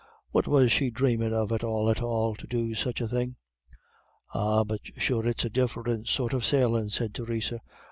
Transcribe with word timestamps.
What 0.31 0.47
was 0.47 0.71
she 0.71 0.89
dhramin' 0.89 1.31
of 1.31 1.51
at 1.51 1.63
all 1.63 1.87
at 1.87 2.01
all 2.01 2.33
to 2.37 2.47
go 2.47 2.57
do 2.57 2.73
such 2.73 3.01
a 3.01 3.07
thing?" 3.07 3.35
"Ah, 4.33 4.63
but 4.63 4.79
sure 4.97 5.27
it's 5.27 5.45
a 5.45 5.49
diff'rint 5.51 6.07
sort 6.07 6.33
of 6.33 6.43
sailin'," 6.43 6.89
said 6.89 7.13
Theresa. 7.13 7.59